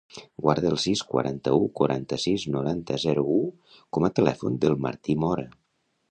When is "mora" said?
5.25-5.45